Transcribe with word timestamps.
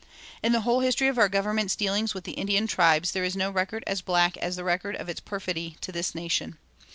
"In 0.41 0.51
the 0.51 0.61
whole 0.61 0.79
history 0.79 1.09
of 1.09 1.19
our 1.19 1.29
government's 1.29 1.75
dealings 1.75 2.15
with 2.15 2.23
the 2.23 2.31
Indian 2.31 2.65
tribes 2.65 3.11
there 3.11 3.23
is 3.23 3.35
no 3.35 3.51
record 3.51 3.83
so 3.87 4.01
black 4.03 4.35
as 4.37 4.55
the 4.55 4.63
record 4.63 4.95
of 4.95 5.09
its 5.09 5.19
perfidy 5.19 5.75
to 5.81 5.91
this 5.91 6.15
nation. 6.15 6.57